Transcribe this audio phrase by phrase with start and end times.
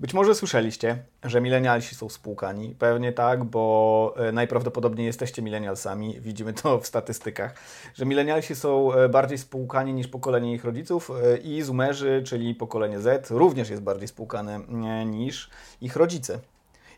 [0.00, 2.74] Być może słyszeliście, że milenialsi są spłukani.
[2.78, 6.20] Pewnie tak, bo e, najprawdopodobniej jesteście milenialsami.
[6.20, 7.54] Widzimy to w statystykach,
[7.94, 13.00] że milenialsi są e, bardziej spłukani niż pokolenie ich rodziców e, i zoomerzy, czyli pokolenie
[13.00, 14.60] Z, również jest bardziej spłukane
[15.06, 16.38] niż ich rodzice.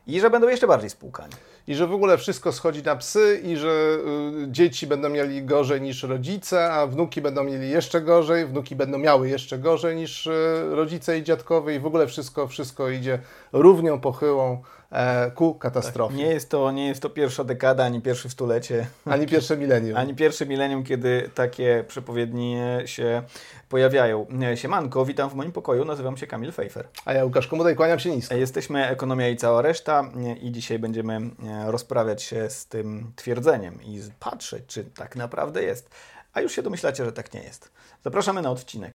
[0.07, 1.35] I że będą jeszcze bardziej spłukani
[1.69, 3.99] i że w ogóle wszystko schodzi na psy i że
[4.45, 8.99] y, dzieci będą mieli gorzej niż rodzice, a wnuki będą mieli jeszcze gorzej, wnuki będą
[8.99, 13.19] miały jeszcze gorzej niż y, rodzice i dziadkowie i w ogóle wszystko, wszystko idzie
[13.53, 14.63] równią pochyłą
[15.35, 16.17] ku katastrofie.
[16.17, 18.87] Tak, nie, jest to, nie jest to pierwsza dekada, ani pierwsze stulecie.
[19.05, 19.97] Ani pierwsze milenium.
[19.97, 23.23] Ani pierwsze milenium, kiedy takie przepowiednie się
[23.69, 24.27] pojawiają.
[24.55, 26.89] Siemanko, witam w moim pokoju, nazywam się Kamil Fejfer.
[27.05, 28.35] A ja Łukasz Komodaj, kłaniam się nisko.
[28.35, 34.01] Jesteśmy Ekonomia i cała reszta i dzisiaj będziemy e, rozprawiać się z tym twierdzeniem i
[34.21, 35.91] patrzeć, czy tak naprawdę jest.
[36.33, 37.71] A już się domyślacie, że tak nie jest.
[38.05, 38.93] Zapraszamy na odcinek.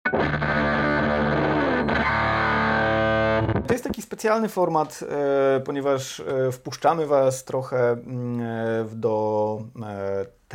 [3.75, 9.61] Jest taki specjalny format, e, ponieważ e, wpuszczamy Was trochę mm, e, do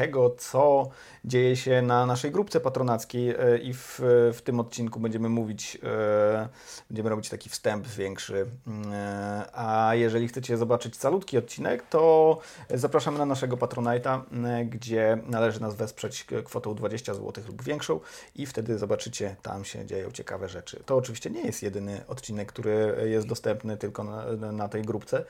[0.00, 0.88] tego, co
[1.24, 4.00] dzieje się na naszej grupce patronackiej e, i w,
[4.34, 6.48] w tym odcinku będziemy mówić, e,
[6.90, 8.46] będziemy robić taki wstęp większy.
[8.92, 12.38] E, a jeżeli chcecie zobaczyć calutki odcinek, to
[12.70, 14.20] zapraszamy na naszego Patronite'a,
[14.68, 18.00] gdzie należy nas wesprzeć kwotą 20 zł lub większą
[18.36, 20.82] i wtedy zobaczycie, tam się dzieją ciekawe rzeczy.
[20.86, 25.24] To oczywiście nie jest jedyny odcinek, który jest dostępny tylko na, na tej grupce.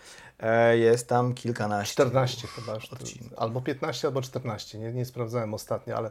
[0.72, 1.92] Jest tam kilkanaście.
[1.92, 2.78] 14 chyba.
[3.36, 4.59] Albo 15, albo 14.
[4.78, 6.10] Nie, nie sprawdzałem ostatnio, ale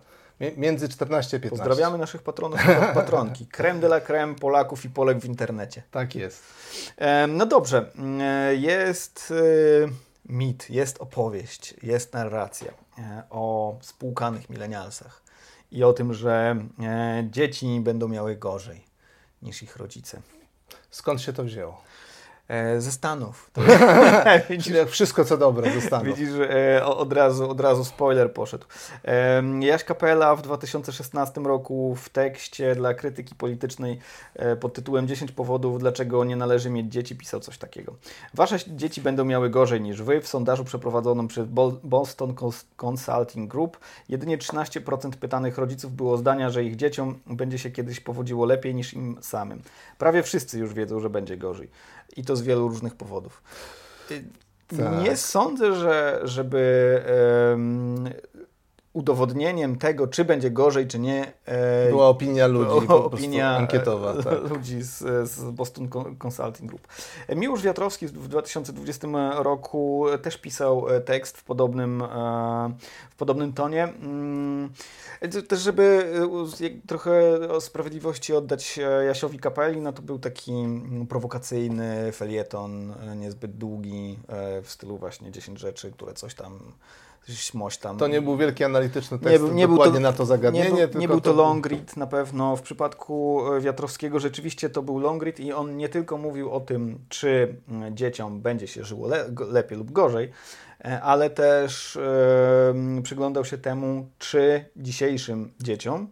[0.58, 1.50] między 14 a 15.
[1.50, 3.48] Pozdrawiamy naszych patronów i patronki.
[3.58, 5.84] Krem de la creme Polaków i Polek w internecie.
[5.92, 6.44] Tak jest.
[7.28, 7.92] No dobrze.
[8.52, 9.34] Jest
[9.86, 9.90] e,
[10.26, 15.24] mit, jest opowieść, jest narracja e, o spłukanych milenialsach
[15.72, 18.86] i o tym, że e, dzieci będą miały gorzej
[19.42, 20.22] niż ich rodzice.
[20.90, 21.82] Skąd się to wzięło?
[22.50, 23.52] E, ze Stanów.
[24.50, 26.08] widzisz, wszystko co dobre ze Stanów.
[26.08, 28.66] Widzisz, e, od razu, od razu spoiler poszedł.
[29.60, 34.00] Jaś Kapela w 2016 roku w tekście dla krytyki politycznej
[34.36, 37.96] e, pod tytułem 10 powodów, dlaczego nie należy mieć dzieci, pisał coś takiego.
[38.34, 40.22] Wasze dzieci będą miały gorzej niż wy.
[40.22, 41.48] W sondażu przeprowadzonym przez
[41.84, 42.36] Boston
[42.78, 43.80] Consulting Group
[44.10, 48.94] jedynie 13% pytanych rodziców było zdania, że ich dzieciom będzie się kiedyś powodziło lepiej niż
[48.94, 49.62] im samym.
[49.98, 51.70] Prawie wszyscy już wiedzą, że będzie gorzej
[52.18, 53.44] i to z wielu różnych powodów.
[54.68, 55.04] Tak.
[55.04, 57.02] Nie sądzę, że żeby
[59.00, 61.34] udowodnieniem tego, czy będzie gorzej, czy nie.
[61.46, 64.14] E, Była opinia ludzi, opinia ankietowa.
[64.24, 64.50] Tak.
[64.50, 65.90] Ludzi z, z Boston
[66.28, 66.88] Consulting Group.
[67.36, 72.08] Miłosz Wiatrowski w 2020 roku też pisał e, tekst w podobnym, e,
[73.10, 73.84] w podobnym tonie.
[73.84, 74.70] Mm,
[75.48, 76.14] też, żeby
[76.88, 84.20] trochę o sprawiedliwości oddać Jasiowi Kapeli, no to był taki mm, prowokacyjny felieton, niezbyt długi,
[84.64, 86.60] w stylu właśnie 10 rzeczy, które coś tam
[87.28, 87.98] śmoś tam.
[87.98, 90.72] To nie był wielki analityczny tekst nie, nie dokładnie to, na to zagadnienie.
[90.72, 92.56] Nie, był, nie był to, to long read na pewno.
[92.56, 96.60] W przypadku e, Wiatrowskiego rzeczywiście to był long read i on nie tylko mówił o
[96.60, 100.32] tym, czy mm, dzieciom będzie się żyło le lepiej lub gorzej,
[100.86, 101.98] e, ale też
[102.96, 106.08] yy, przyglądał się temu, czy dzisiejszym dzieciom,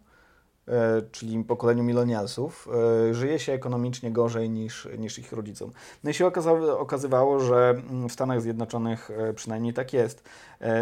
[1.12, 2.68] czyli pokoleniu milenialsów,
[3.10, 5.72] e, żyje się ekonomicznie gorzej niż, niż ich rodzicom.
[6.04, 6.32] No i się
[6.78, 10.24] okazywało, że w Stanach Zjednoczonych e, przynajmniej tak jest.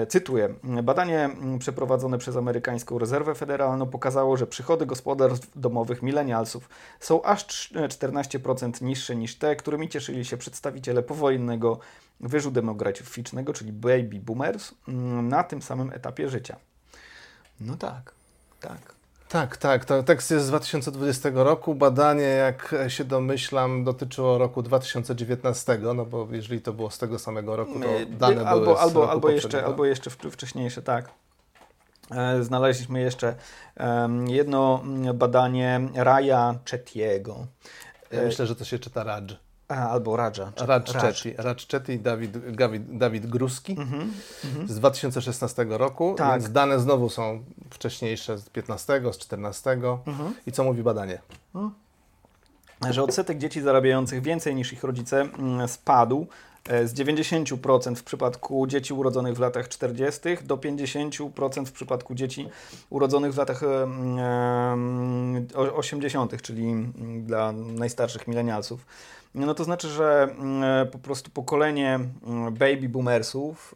[0.09, 0.53] Cytuję:
[0.83, 1.29] Badanie
[1.59, 6.69] przeprowadzone przez amerykańską rezerwę federalną pokazało, że przychody gospodarstw domowych milenialsów
[6.99, 11.79] są aż 14% niższe niż te, którymi cieszyli się przedstawiciele powojennego
[12.19, 14.73] wyżu demograficznego, czyli baby boomers,
[15.23, 16.57] na tym samym etapie życia.
[17.59, 18.13] No tak,
[18.59, 18.94] tak.
[19.29, 19.85] Tak, tak.
[19.85, 21.75] To tekst jest z 2020 roku.
[21.75, 27.55] Badanie, jak się domyślam, dotyczyło roku 2019, no bo jeżeli to było z tego samego
[27.55, 31.09] roku, to dane albo, były z albo, albo jeszcze, albo jeszcze wcześniejsze, tak.
[32.11, 33.35] E, znaleźliśmy jeszcze
[34.27, 34.83] jedno
[35.13, 37.47] badanie Raja Chetiego.
[38.11, 39.44] Ja myślę, że to się czyta Raj.
[39.67, 40.15] A, albo.
[41.37, 44.67] Raj Chetty i Dawid, Dawid, Dawid Gruski mm -hmm.
[44.67, 46.41] z 2016 roku, tak.
[46.41, 49.71] więc dane znowu są wcześniejsze z 15, z 14.
[49.71, 50.31] Mm -hmm.
[50.47, 51.21] I co mówi badanie?
[51.55, 51.71] Mm.
[52.89, 56.27] Że odsetek dzieci zarabiających więcej niż ich rodzice mm, spadł
[56.65, 60.21] z 90% w przypadku dzieci urodzonych w latach 40.
[60.43, 62.47] do 50% w przypadku dzieci
[62.89, 63.61] urodzonych w latach
[65.75, 68.85] 80., e, czyli mm, dla najstarszych milenialsów.
[69.35, 73.75] No to znaczy, że mm, po prostu pokolenie mm, baby boomersów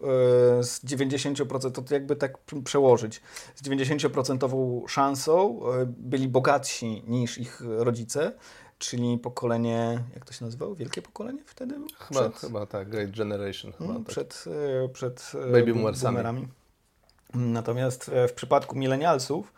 [0.59, 3.21] e, z 90%, to jakby tak przełożyć,
[3.55, 8.31] z 90% szansą e, byli bogatsi niż ich rodzice,
[8.79, 10.75] czyli pokolenie, jak to się nazywało?
[10.75, 11.75] Wielkie pokolenie wtedy?
[11.99, 13.71] Chyba, przed, chyba tak, Great Generation.
[13.71, 14.11] Chyba hmm, tak.
[14.11, 14.45] Przed,
[14.93, 16.47] przed Baby boomersami.
[17.33, 19.53] Natomiast w przypadku milenialsów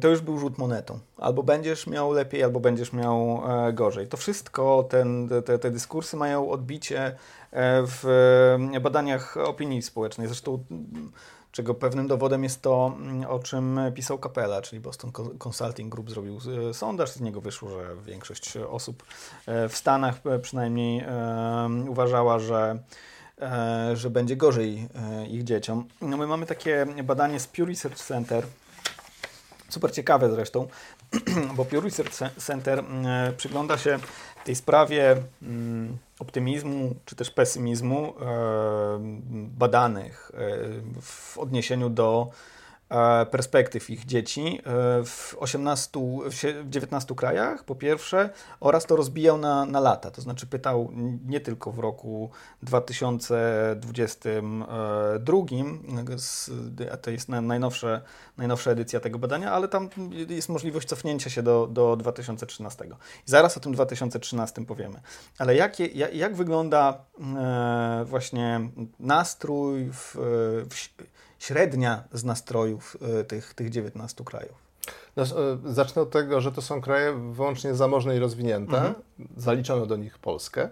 [0.00, 0.98] to już był rzut monetą.
[1.16, 4.08] Albo będziesz miał lepiej, albo będziesz miał e, gorzej.
[4.08, 7.14] To wszystko, ten, te, te dyskursy mają odbicie e,
[7.86, 8.04] w
[8.74, 10.26] e, badaniach opinii społecznej.
[10.26, 10.64] Zresztą
[11.54, 16.38] czego pewnym dowodem jest to, mm, o czym pisał Capella, czyli Boston Consulting Group zrobił
[16.70, 19.02] e, sondaż, z niego wyszło, że większość osób
[19.46, 21.04] e, w Stanach przynajmniej
[21.88, 22.78] uważała, że
[23.94, 24.88] że będzie gorzej
[25.30, 25.88] ich dzieciom.
[26.00, 28.46] No my mamy takie badanie z Pew Research Center,
[29.68, 30.68] super ciekawe zresztą,
[31.56, 33.98] bo Pew Research Center mm, przygląda się
[34.44, 38.98] tej sprawie mm, optymizmu czy też pesymizmu e,
[39.58, 40.38] badanych e,
[41.00, 42.30] w odniesieniu do
[43.30, 44.62] perspektyw ich dzieci e,
[45.04, 46.00] w 18,
[46.30, 46.34] w
[46.70, 50.10] 19 krajach, po pierwsze, oraz to rozbijał na, na lata.
[50.10, 50.90] To znaczy pytał
[51.26, 52.30] nie tylko w roku
[52.62, 55.38] 2022,
[57.02, 58.02] to jest najnowsze,
[58.36, 59.88] najnowsza edycja tego badania, ale tam
[60.28, 62.84] jest możliwość cofnięcia się do, do 2013.
[62.84, 62.88] I
[63.30, 65.00] zaraz o tym 2013 powiemy.
[65.38, 67.04] Ale jakie, jak, jak wygląda
[67.36, 68.60] e, właśnie
[68.98, 70.16] nastrój w,
[70.70, 70.74] w
[71.46, 74.64] średnia z nastrojów e, tych, tych 19 krajów?
[75.16, 75.26] No, e,
[75.64, 78.76] zacznę od tego, że to są kraje wyłącznie zamożne i rozwinięte.
[78.76, 78.94] Mhm.
[79.36, 80.68] Zaliczono do nich Polskę.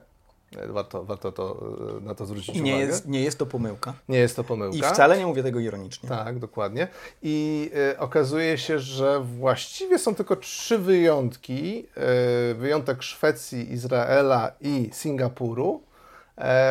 [0.56, 2.86] E, warto, warto to, na to zwrócić nie uwagę.
[2.86, 3.94] Jest, nie jest to pomyłka.
[4.08, 4.76] Nie jest to pomyłka.
[4.76, 6.08] I wcale nie mówię tego ironicznie.
[6.08, 6.88] Tak, dokładnie.
[7.22, 11.86] I y, okazuje się, że właściwie są tylko trzy wyjątki.
[12.50, 15.82] Y, wyjątek Szwecji, Izraela i Singapuru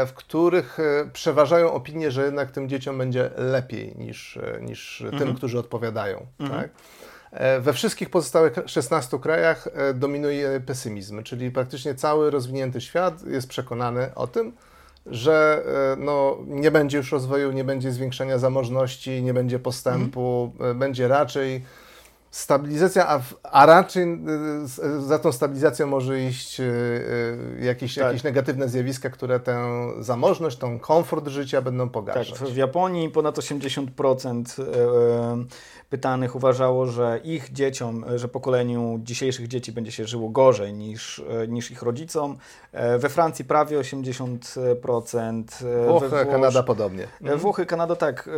[0.07, 5.23] w których e, przeważają opinie, że jednak tym dzieciom będzie lepiej niż, e, niż mhm.
[5.23, 6.25] tym, którzy odpowiadają.
[6.39, 6.61] Mhm.
[6.61, 6.69] Tak?
[7.61, 14.27] We wszystkich pozostałych 16 krajach dominuje pesymizm, czyli praktycznie cały rozwinięty świat jest przekonany o
[14.27, 14.53] tym,
[15.05, 15.63] że
[15.97, 20.79] no, nie będzie już rozwoju, nie będzie zwiększenia zamożności, nie będzie postępu, mhm.
[20.79, 21.63] będzie raczej
[22.31, 28.03] stabilizacja, a, a raczej y, za tą stabilizacją może iść y, y, jakieś, tak.
[28.03, 29.67] jakieś negatywne zjawiska, które tę
[29.99, 32.39] zamożność, tą komfort życia będą pogarszać.
[32.39, 34.43] Tak, w Japonii ponad 80%
[35.89, 41.71] pytanych uważało, że ich dzieciom, że pokoleniu dzisiejszych dzieci będzie się żyło gorzej niż, niż
[41.71, 42.37] ich rodzicom.
[42.71, 45.43] E, we Francji prawie 80%.
[45.65, 46.27] E, Włochy, Włosz...
[46.31, 47.07] Kanada podobnie.
[47.23, 48.29] E, Włochy, Kanada tak.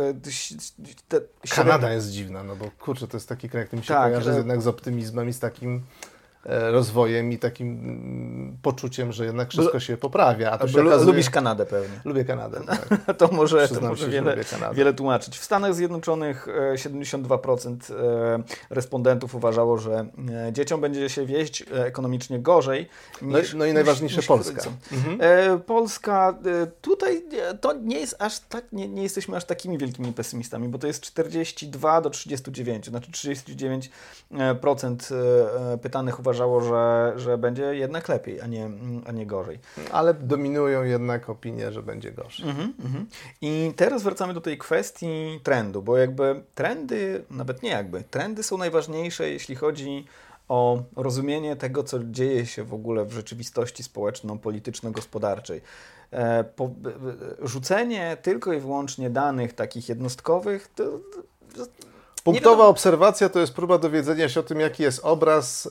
[1.50, 4.30] Kanada jest dziwna, no bo kurczę, to jest taki kraj, który mi się tak, kojarzy
[4.30, 5.82] jednak z optymizmem i z takim
[6.46, 10.50] rozwojem i takim mm, poczuciem, że jednak wszystko się poprawia.
[10.50, 11.06] A to się okazuje...
[11.06, 12.00] Lubisz Kanadę pewnie.
[12.04, 12.88] Lubię Kanadę, tak.
[13.18, 14.36] to może, to może się, wiele,
[14.72, 15.38] wiele tłumaczyć.
[15.38, 20.06] W Stanach Zjednoczonych 72% e, e, respondentów uważało, że
[20.52, 22.88] dzieciom będzie się wieść ekonomicznie gorzej
[23.22, 24.62] no niż No, no i najważniejsze niż, Polska.
[24.92, 25.60] Mhm.
[25.60, 26.38] Polska,
[26.80, 27.24] tutaj
[27.60, 31.02] to nie jest aż tak, nie, nie jesteśmy aż takimi wielkimi pesymistami, bo to jest
[31.02, 33.88] 42 do 39, znaczy 39%
[35.82, 38.70] pytanych uważa uważało, że, że będzie jednak lepiej, a nie,
[39.06, 39.58] a nie gorzej.
[39.92, 42.48] Ale dominują jednak opinie, że będzie gorzej.
[42.48, 43.06] Mhm, mhm.
[43.40, 48.58] I teraz wracamy do tej kwestii trendu, bo jakby trendy, nawet nie jakby, trendy są
[48.58, 50.04] najważniejsze, jeśli chodzi
[50.48, 55.60] o rozumienie tego, co dzieje się w ogóle w rzeczywistości społeczno-polityczno-gospodarczej.
[56.10, 56.70] E, po,
[57.42, 60.84] rzucenie tylko i wyłącznie danych takich jednostkowych to,
[61.56, 61.66] to
[62.24, 65.68] Punktowa obserwacja to jest próba dowiedzenia się o tym, jaki jest obraz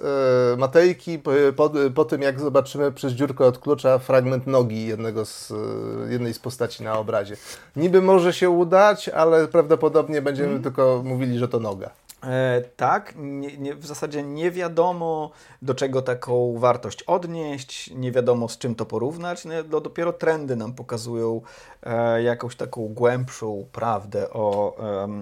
[0.54, 5.26] e, Matejki po, po, po, tym, jak zobaczymy przez dziurkę od klucza fragment nogi jednego
[5.26, 7.38] z, e, jednej z postaci na obrazie.
[7.76, 10.64] Niby może się udać, ale prawdopodobnie będziemy mm.
[10.64, 11.90] tylko mówili, że to noga.
[12.24, 18.50] E, tak, nie, nie, w zasadzie nie wiadomo, do czego taką wartość odnieść, nie wiadomo
[18.50, 19.46] z czym to porównać.
[19.46, 21.42] No, dopiero trendy nam pokazują
[21.84, 24.76] e, jakąś taką głębszą prawdę o,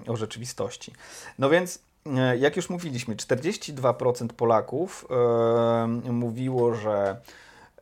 [0.08, 0.94] e, o rzeczywistości.
[1.40, 7.22] No więc, e, jak już mówiliśmy, 42% Polaków e, mówiło, że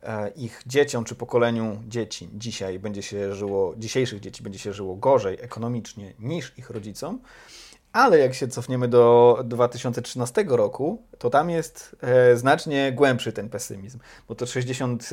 [0.02, 4.96] e, ich dzieciom czy pokoleniu dzieci dzisiaj będzie się żyło, dzisiejszych dzieci będzie się żyło
[4.96, 7.18] gorzej ekonomicznie niż ich rodzicom.
[7.92, 13.98] Ale jak się cofniemy do 2013 roku, to tam jest e, znacznie głębszy ten pesymizm,
[14.28, 15.10] bo to 60,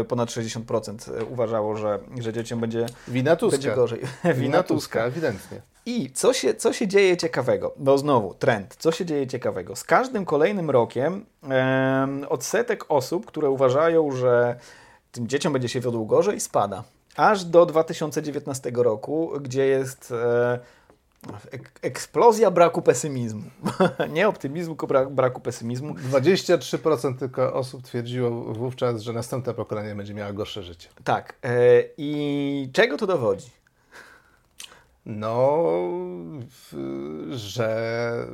[0.00, 3.56] e, ponad 60% uważało, że, że dzieciom będzie, Wina Tuska.
[3.56, 4.00] będzie gorzej.
[4.34, 5.60] Wina Tuska, ewidentnie.
[5.86, 7.74] I co się, co się dzieje ciekawego?
[7.78, 8.76] No znowu, trend.
[8.78, 9.76] Co się dzieje ciekawego?
[9.76, 14.56] Z każdym kolejnym rokiem e, odsetek osób, które uważają, że
[15.12, 16.84] tym dzieciom będzie się wiodło gorzej, spada.
[17.16, 20.12] Aż do 2019 roku, gdzie jest...
[20.12, 20.79] E,
[21.82, 23.42] eksplozja braku pesymizmu.
[24.14, 25.94] Nie optymizmu, tylko braku pesymizmu.
[25.94, 30.88] 23% tylko osób twierdziło wówczas, że następne pokolenie będzie miało gorsze życie.
[31.04, 31.34] Tak.
[31.42, 33.50] E, I czego to dowodzi?
[35.06, 35.64] No,
[37.30, 38.26] że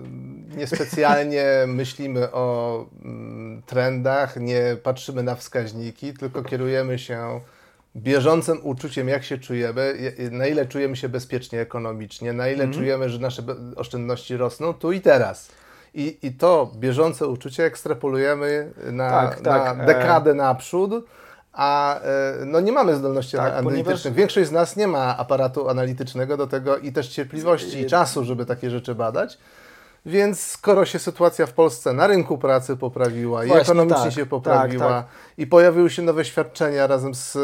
[0.57, 7.41] niespecjalnie myślimy o mm, trendach, nie patrzymy na wskaźniki, tylko kierujemy się
[7.97, 12.73] bieżącym uczuciem, jak się czujemy, na ile czujemy się bezpiecznie ekonomicznie, na ile mhm.
[12.73, 13.43] czujemy, że nasze
[13.77, 15.49] oszczędności rosną tu i teraz.
[15.95, 19.77] I, I to bieżące uczucie ekstrapolujemy na, tak, tak.
[19.77, 21.05] na e, dekadę naprzód,
[21.53, 23.85] a e, no nie mamy zdolności tak, analitycznych.
[23.85, 24.19] Ponieważ...
[24.19, 28.47] Większość z nas nie ma aparatu analitycznego do tego i też cierpliwości i czasu, żeby
[28.47, 29.39] takie rzeczy badać.
[30.07, 34.27] Więc skoro się sytuacja w Polsce na rynku pracy poprawiła Właśnie, i ekonomicznie tak, się
[34.27, 35.15] poprawiła tak, tak.
[35.39, 37.41] i pojawiły się nowe świadczenia razem z y,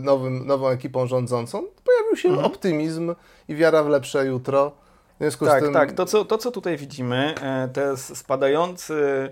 [0.00, 2.46] nowym, nową ekipą rządzącą, pojawił się mhm.
[2.46, 3.14] optymizm
[3.48, 4.72] i wiara w lepsze jutro.
[5.14, 5.74] W związku tak, z tym...
[5.74, 5.92] tak.
[5.92, 9.30] To co, to, co tutaj widzimy, e, to spadający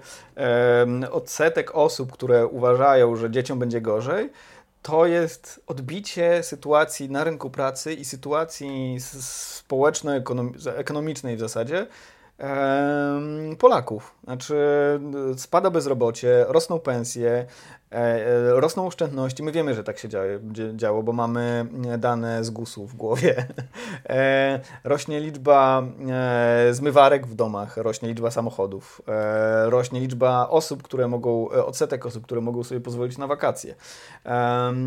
[1.11, 4.31] odsetek osób, które uważają, że dzieciom będzie gorzej,
[4.83, 11.87] to jest odbicie sytuacji na rynku pracy i sytuacji społeczno-ekonomicznej w zasadzie,
[13.59, 14.15] Polaków.
[14.25, 14.57] Znaczy,
[15.37, 17.47] spada bezrobocie, rosną pensje,
[17.93, 19.43] e, e, rosną oszczędności.
[19.43, 20.09] My wiemy, że tak się
[20.77, 21.67] działo, bo mamy
[21.99, 23.35] dane z GUS-u w głowie.
[24.09, 25.83] E, rośnie liczba
[26.71, 29.03] zmywarek w domach, rośnie liczba samochodów,
[29.65, 33.75] rośnie liczba osób, które mogą, odsetek osób, które mogą sobie pozwolić na wakacje.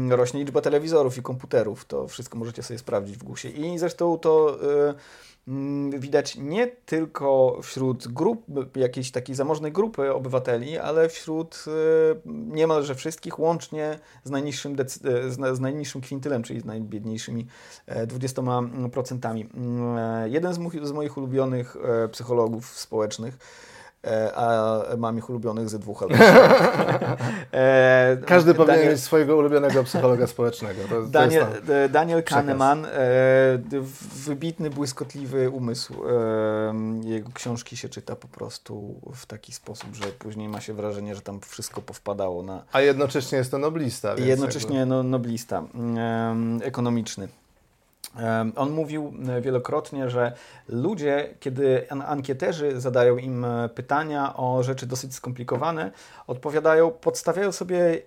[0.09, 1.85] Rośnie liczba telewizorów i komputerów.
[1.85, 3.53] To wszystko możecie sobie sprawdzić w GUS-ie.
[3.53, 4.57] I zresztą to
[5.97, 11.71] widać nie tylko wśród grup, jakiejś takiej zamożnej grupy obywateli, ale wśród y,
[12.25, 14.75] niemalże wszystkich, łącznie z najniższym,
[15.51, 17.47] z najniższym kwintylem, czyli z najbiedniejszymi
[17.87, 19.25] 20%.
[19.25, 23.74] E, mm, e, jeden z, moich ulubionych e, psychologów społecznych E,
[24.35, 26.15] a mam ich ulubionych ze dwóch albo
[27.51, 30.81] e, Każdy Daniel, powinien mieć swojego ulubionego psychologa społecznego.
[30.89, 32.87] To, Daniel, to e, Daniel Kahneman,
[34.25, 35.93] wybitny, błyskotliwy umysł.
[37.03, 41.21] Jego książki się czyta po prostu w taki sposób, że później ma się wrażenie, że
[41.21, 42.63] tam wszystko powpadało na...
[42.71, 44.15] A jednocześnie jest to noblista.
[44.17, 44.89] Jednocześnie jakby...
[44.89, 45.63] no, noblista
[46.61, 47.27] ekonomiczny.
[48.55, 50.31] On mówił e, wielokrotnie, że
[50.69, 55.91] ludzie, kiedy ankieterzy zadają im e, pytania o rzeczy dosyć skomplikowane,
[56.27, 57.99] odpowiadają, podstawiają sobie e,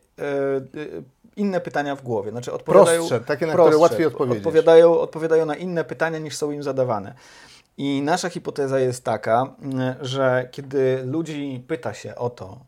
[1.37, 2.31] inne pytania w głowie.
[2.31, 4.39] Znaczy odpowiadają, prostsze, takie, na prostsze, które łatwiej odpowiedzieć.
[4.39, 7.15] Odpowiadają, odpowiadają na inne pytania niż są im zadawane.
[7.79, 9.55] I nasza hipoteza jest taka,
[10.01, 12.59] że kiedy ludzi pyta się o to,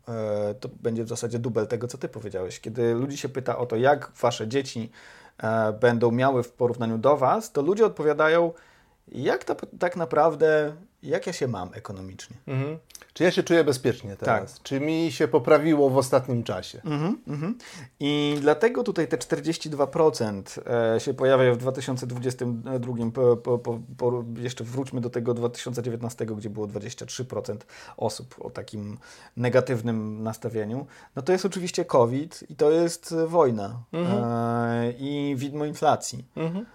[0.59, 3.75] to będzie w zasadzie dubel tego, co ty powiedziałeś, kiedy ludzi się pyta o to,
[3.75, 4.91] jak wasze dzieci
[5.81, 8.53] będą miały w porównaniu do Was, to ludzie odpowiadają,
[9.11, 12.35] jak to, tak naprawdę, jak ja się mam ekonomicznie.
[12.47, 12.77] Mhm.
[13.13, 14.53] Czy ja się czuję bezpiecznie teraz?
[14.53, 14.63] Tak.
[14.63, 16.81] Czy mi się poprawiło w ostatnim czasie?
[16.85, 17.57] Mhm, mhm.
[17.99, 20.43] I dlatego tutaj te 42%
[20.95, 22.93] e, się pojawia w 2022.
[23.13, 27.57] Po, po, po, jeszcze wróćmy do tego 2019, gdzie było 23%
[27.97, 28.97] osób o takim
[29.37, 30.87] negatywnym nastawieniu.
[31.15, 34.23] No to jest oczywiście COVID i to jest wojna mhm.
[34.23, 36.25] e, i widmo inflacji.
[36.35, 36.65] Mhm.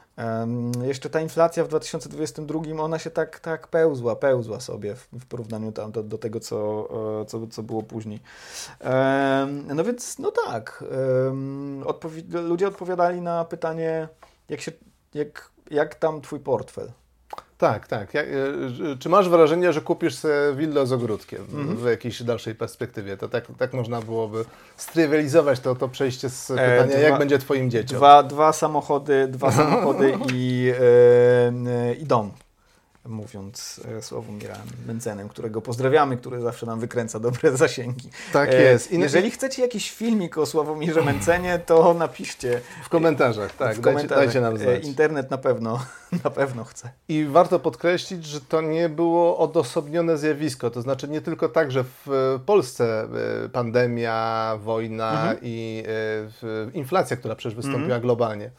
[0.83, 5.73] Jeszcze ta inflacja w 2022, ona się tak, tak pełzła, pełzła sobie w, w porównaniu
[5.73, 6.89] tam do, do tego, co,
[7.21, 8.21] e, co, co było później.
[9.75, 10.85] No więc, no tak,
[11.85, 14.09] odpowi ludzie odpowiadali na pytanie,
[14.49, 14.73] jak, się,
[15.15, 16.93] jak, jak tam twój portfel?
[17.59, 18.15] Tak, tak.
[18.15, 18.27] Ja, e,
[18.99, 21.77] czy masz wrażenie, że kupisz sobie willę z ogródkiem -hmm.
[21.77, 23.17] w jakiejś dalszej perspektywie?
[23.17, 24.45] To tak, tak można byłoby
[24.77, 27.99] strywializować to, to przejście z pytania, e, dwa, jak będzie twoim dzieciom?
[27.99, 32.31] Dwa, dwa samochody, dwa samochody i, e, i dom
[33.09, 38.11] mówiąc e, Sławomira Mencenem, którego pozdrawiamy, który zawsze nam wykręca dobre zasięgi.
[38.33, 38.93] Tak e, jest.
[38.93, 42.61] I jeżeli chcecie jakiś filmik o Sławomirze Mencenie, to napiszcie.
[42.85, 43.77] W komentarzach, tak.
[43.77, 44.09] W komentarzach.
[44.09, 44.85] Dajcie, dajcie nam znać.
[44.85, 45.87] E, internet na pewno,
[46.25, 46.91] na pewno chce.
[47.09, 50.71] I warto podkreślić, że to nie było odosobnione zjawisko.
[50.71, 53.09] To znaczy nie tylko tak, że w Polsce
[53.53, 55.39] pandemia, wojna mhm.
[55.43, 55.85] i
[56.75, 58.03] inflacja, która przecież wystąpiła mhm.
[58.03, 58.51] globalnie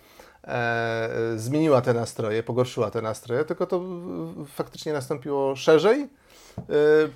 [1.35, 3.81] zmieniła te nastroje, pogorszyła te nastroje, tylko to
[4.45, 6.09] faktycznie nastąpiło szerzej.
[6.57, 6.63] E,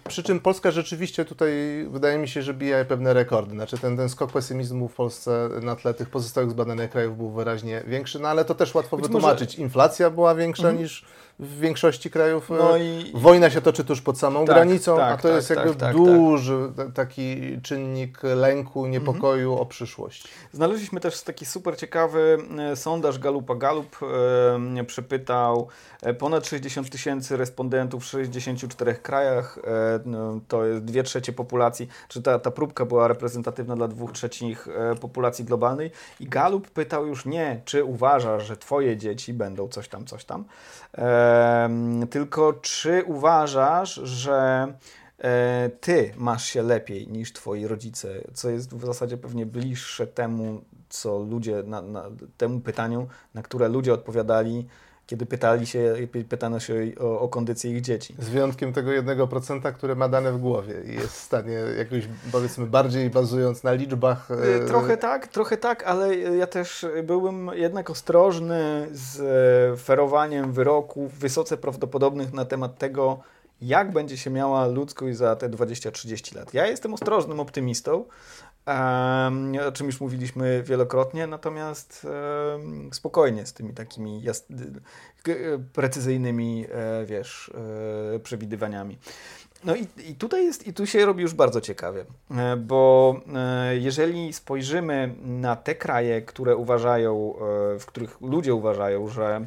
[0.07, 1.51] przy czym Polska rzeczywiście tutaj
[1.89, 3.51] wydaje mi się, że bije pewne rekordy.
[3.51, 7.83] Znaczy ten, ten skok pesymizmu w Polsce na tle tych pozostałych zbadanych krajów był wyraźnie
[7.87, 9.49] większy, no ale to też łatwo Być wytłumaczyć.
[9.49, 9.63] Może...
[9.63, 10.83] Inflacja była większa mhm.
[10.83, 11.05] niż
[11.41, 13.11] w większości krajów no i...
[13.13, 15.79] wojna się toczy tuż pod samą tak, granicą, tak, a to tak, jest jakby tak,
[15.79, 19.61] tak, duży taki czynnik lęku, niepokoju mhm.
[19.61, 20.27] o przyszłość.
[20.51, 22.37] Znaleźliśmy też taki super ciekawy
[22.71, 23.55] e, sondaż Galupa.
[23.55, 23.97] Galup
[24.77, 25.67] e, przepytał
[26.01, 29.57] e, ponad 60 tysięcy respondentów w 64 krajach.
[29.63, 34.11] E, no, to jest dwie trzecie populacji, czy ta, ta próbka była reprezentatywna dla dwóch
[34.11, 35.91] trzecich e, populacji globalnej.
[36.19, 40.45] I Galup pytał już nie, czy uważasz, że twoje dzieci będą coś tam, coś tam,
[42.09, 44.67] tylko czy uważasz, że
[45.19, 50.61] e, ty masz się lepiej niż twoi rodzice, co jest w zasadzie pewnie bliższe temu,
[50.89, 52.03] co ludzie, na, na,
[52.37, 54.67] temu pytaniu, na które ludzie odpowiadali,
[55.07, 55.95] kiedy pytali się,
[56.29, 58.15] pytano się o, o kondycję ich dzieci.
[58.19, 62.07] Z wyjątkiem tego jednego procenta, które ma dane w głowie i jest w stanie jakoś,
[62.31, 64.29] powiedzmy, bardziej bazując na liczbach.
[64.31, 71.13] E, trochę tak, trochę tak, ale ja też byłbym jednak ostrożny z e, ferowaniem wyroków
[71.13, 73.19] wysoce prawdopodobnych na temat tego,
[73.61, 76.53] jak będzie się miała ludzkość za te 20-30 lat.
[76.53, 78.05] Ja jestem ostrożnym optymistą,
[79.67, 82.07] o czym już mówiliśmy wielokrotnie, natomiast
[82.91, 84.21] spokojnie z tymi takimi
[85.73, 87.51] precyzyjnymi, e, wiesz,
[88.15, 88.97] e, przewidywaniami.
[89.63, 93.15] No i, i tutaj jest, i tu się robi już bardzo ciekawie, e, bo
[93.71, 97.35] jeżeli spojrzymy na te kraje, które uważają,
[97.79, 99.45] w których ludzie uważają, że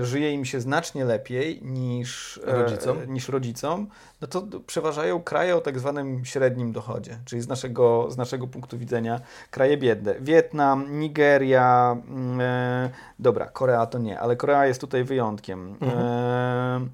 [0.00, 3.86] żyje im się znacznie lepiej niż rodzicom, e, niż rodzicom
[4.20, 8.78] no to przeważają kraje o tak zwanym średnim dochodzie, czyli z naszego, z naszego punktu
[8.78, 9.20] widzenia
[9.50, 10.14] kraje biedne.
[10.20, 15.76] Wietnam, Nigeria, mm, e, dobra, Korea to nie, ale Korea jest tutaj wyjątkiem.
[15.80, 16.90] Mhm.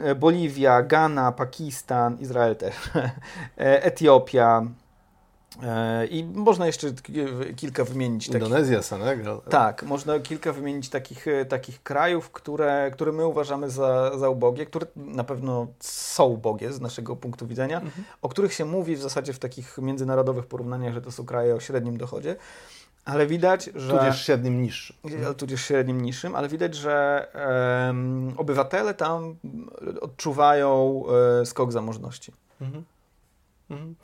[0.00, 2.74] E, Boliwia, Ghana, Pakistan, Izrael też,
[3.58, 4.85] e, Etiopia, E,
[6.10, 6.92] I można jeszcze
[7.56, 8.28] kilka wymienić.
[8.28, 9.40] Indonezja, takich, Senegal.
[9.50, 14.66] Tak, można kilka wymienić takich, e, takich krajów, które, które my uważamy za, za ubogie,
[14.66, 18.04] które na pewno są ubogie z naszego punktu widzenia, mhm.
[18.22, 21.60] o których się mówi w zasadzie w takich międzynarodowych porównaniach, że to są kraje o
[21.60, 22.36] średnim dochodzie.
[23.04, 23.98] Ale widać, że.
[23.98, 24.96] Tudzież średnim niższym.
[25.36, 27.26] Tudzież średnim niższym, ale widać, że
[27.86, 29.36] um, obywatele tam
[30.00, 32.32] odczuwają um, skok zamożności.
[32.60, 32.84] Mhm.
[33.70, 33.94] Mhm.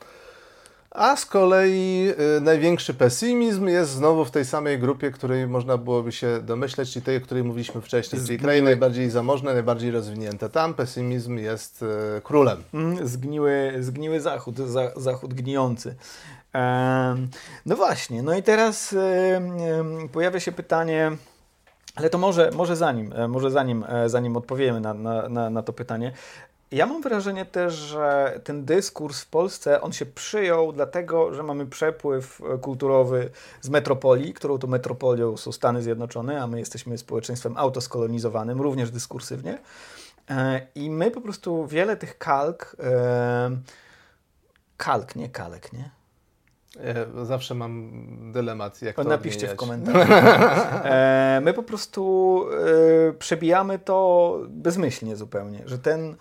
[0.94, 6.12] A z kolei y, największy pesymizm jest znowu w tej samej grupie, której można byłoby
[6.12, 10.48] się domyśleć, czyli tej, o której mówiliśmy wcześniej, czyli kraje najbardziej zamożne, najbardziej rozwinięte.
[10.48, 12.62] Tam pesymizm jest y, królem.
[12.74, 15.94] Mm, zgniły, zgniły zachód, za, zachód gnijący.
[17.66, 18.94] no właśnie, no i teraz
[20.12, 21.12] pojawia się pytanie,
[21.94, 24.94] ale to może, może zanim, e, może zanim, e, zanim odpowiemy na,
[25.28, 26.12] na, na to pytanie,
[26.72, 31.66] ja mam wrażenie też, że ten dyskurs w Polsce, on się przyjął dlatego, że mamy
[31.66, 33.30] przepływ e, kulturowy
[33.60, 39.58] z metropolii, którą to metropolią są Stany Zjednoczone, a my jesteśmy społeczeństwem autoskolonizowanym, również dyskursywnie.
[40.30, 43.50] E, I my po prostu wiele tych kalk, e,
[44.76, 45.90] kalk, nie kalek, nie?
[46.84, 47.92] Ja zawsze mam
[48.32, 49.56] dylemat, jak to Napiszcie odmieniać.
[49.56, 50.12] w komentarzu.
[51.46, 52.44] my po prostu
[53.18, 56.16] przebijamy to bezmyślnie zupełnie, że ten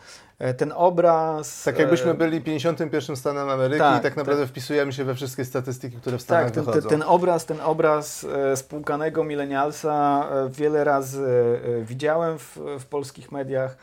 [0.57, 1.63] ten obraz...
[1.63, 4.49] Tak jakbyśmy e, byli 51 stanem Ameryki tak, i tak naprawdę tak.
[4.49, 6.89] wpisujemy się we wszystkie statystyki, które w Stanach tak, ten, wychodzą.
[6.89, 13.77] ten obraz, ten obraz e, spłukanego milenialsa wiele razy widziałem w, w polskich mediach.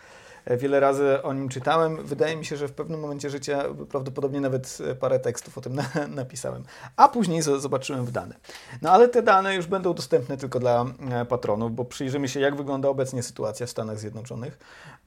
[0.56, 2.06] Wiele razy o nim czytałem.
[2.06, 5.88] Wydaje mi się, że w pewnym momencie życia prawdopodobnie nawet parę tekstów o tym na,
[6.08, 6.62] napisałem.
[6.96, 8.34] A później zobaczyłem w dane.
[8.82, 10.84] No ale te dane już będą dostępne tylko dla
[11.28, 14.58] patronów, bo przyjrzymy się, jak wygląda obecnie sytuacja w Stanach Zjednoczonych.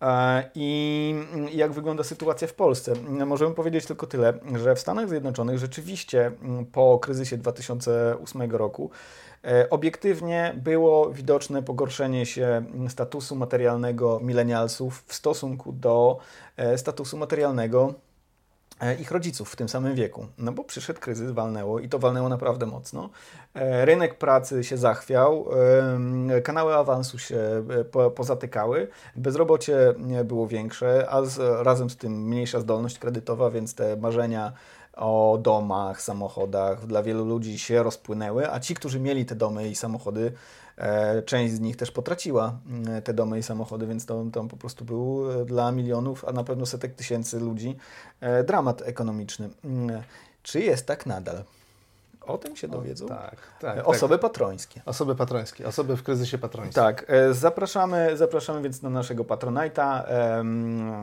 [0.02, 1.16] E, I
[1.52, 2.94] jak wygląda sytuacja w Polsce?
[3.26, 9.31] Możemy powiedzieć tylko tyle, że w Stanach Zjednoczonych rzeczywiście mm, po kryzysie 2008 roku e,
[9.70, 16.18] obiektywnie było widoczne pogorszenie się statusu materialnego milenialsów w stosunku do
[16.58, 17.94] e, statusu materialnego
[18.82, 20.28] E, ich rodziców w tym samym wieku.
[20.38, 23.10] No bo przyszedł kryzys, walnęło i to walnęło naprawdę mocno.
[23.54, 25.46] E, rynek pracy się zachwiał,
[26.44, 27.38] kanały awansu się
[28.06, 29.94] e, pozatykały, bezrobocie
[30.26, 34.54] było większe, a z, razem z tym mniejsza zdolność kredytowa, więc te marzenia
[34.94, 39.76] o domach, samochodach dla wielu ludzi się rozpłynęły, a ci, którzy mieli te domy i
[39.76, 40.34] samochody,
[40.82, 44.58] E, część z nich też potraciła mm, te domy i samochody, więc to, to po
[44.58, 47.76] prostu był e, dla milionów, a na pewno setek tysięcy ludzi
[48.22, 49.50] e, dramat ekonomiczny.
[49.66, 50.02] Mm,
[50.44, 51.44] czy jest tak nadal?
[52.22, 54.22] O tym się dowiedzą o, tak, tak, osoby tak.
[54.22, 54.82] patrońskie.
[54.86, 56.84] Osoby patrońskie, osoby w kryzysie patrońskim.
[56.84, 60.06] Tak, zapraszamy, zapraszamy więc na naszego patronajta.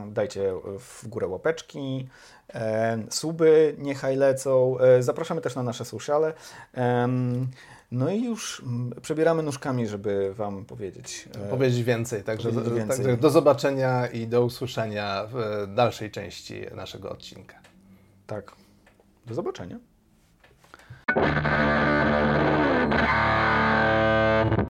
[0.07, 2.09] Dajcie w górę łapeczki,
[3.11, 4.77] suby niechaj lecą.
[5.01, 6.33] Zapraszamy też na nasze sociale.
[7.93, 11.29] No i już mm, przebieramy nóżkami, żeby Wam powiedzieć.
[11.47, 12.23] e, Powiedzieć więcej.
[12.23, 12.97] Także, Powiedzieć więcej.
[12.97, 17.57] także do zobaczenia i do usłyszenia w dalszej części naszego odcinka.
[18.27, 18.53] Tak.
[19.27, 19.79] Do zobaczenia.
[21.15, 21.98] thank you